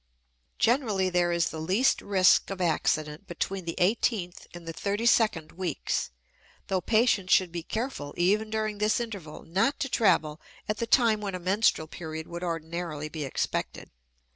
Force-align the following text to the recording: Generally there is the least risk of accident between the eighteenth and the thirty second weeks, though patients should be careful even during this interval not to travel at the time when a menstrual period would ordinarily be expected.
Generally 0.57 1.11
there 1.11 1.31
is 1.31 1.49
the 1.49 1.59
least 1.61 2.01
risk 2.01 2.49
of 2.49 2.59
accident 2.59 3.27
between 3.27 3.65
the 3.65 3.75
eighteenth 3.77 4.47
and 4.51 4.67
the 4.67 4.73
thirty 4.73 5.05
second 5.05 5.51
weeks, 5.51 6.09
though 6.69 6.81
patients 6.81 7.31
should 7.33 7.51
be 7.51 7.61
careful 7.61 8.11
even 8.17 8.49
during 8.49 8.79
this 8.79 8.99
interval 8.99 9.43
not 9.43 9.79
to 9.79 9.87
travel 9.89 10.41
at 10.67 10.77
the 10.77 10.87
time 10.87 11.21
when 11.21 11.35
a 11.35 11.39
menstrual 11.39 11.85
period 11.87 12.25
would 12.25 12.41
ordinarily 12.43 13.09
be 13.09 13.23
expected. 13.23 13.91